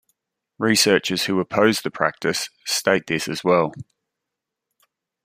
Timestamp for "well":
3.43-3.71